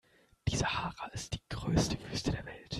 Die 0.47 0.55
Sahara 0.55 1.09
ist 1.09 1.35
die 1.35 1.47
größte 1.49 1.95
Wüste 2.09 2.31
der 2.31 2.43
Welt. 2.47 2.69